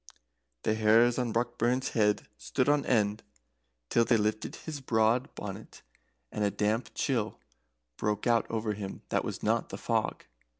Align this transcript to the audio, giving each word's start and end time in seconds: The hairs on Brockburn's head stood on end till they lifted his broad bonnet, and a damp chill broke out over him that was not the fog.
The 0.63 0.73
hairs 0.73 1.19
on 1.19 1.31
Brockburn's 1.31 1.89
head 1.89 2.27
stood 2.35 2.67
on 2.67 2.87
end 2.87 3.21
till 3.91 4.03
they 4.03 4.17
lifted 4.17 4.55
his 4.55 4.81
broad 4.81 5.35
bonnet, 5.35 5.83
and 6.31 6.43
a 6.43 6.49
damp 6.49 6.89
chill 6.95 7.37
broke 7.97 8.25
out 8.25 8.49
over 8.49 8.73
him 8.73 9.03
that 9.09 9.23
was 9.23 9.43
not 9.43 9.69
the 9.69 9.77
fog. 9.77 10.23